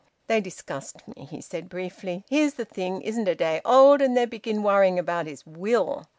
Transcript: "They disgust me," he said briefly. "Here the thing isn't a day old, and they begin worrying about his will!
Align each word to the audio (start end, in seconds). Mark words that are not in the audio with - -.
"They 0.25 0.41
disgust 0.41 1.07
me," 1.07 1.25
he 1.29 1.41
said 1.41 1.69
briefly. 1.69 2.23
"Here 2.27 2.49
the 2.49 2.65
thing 2.65 3.03
isn't 3.03 3.27
a 3.27 3.35
day 3.35 3.61
old, 3.63 4.01
and 4.01 4.17
they 4.17 4.25
begin 4.25 4.63
worrying 4.63 4.97
about 4.97 5.27
his 5.27 5.45
will! 5.45 6.07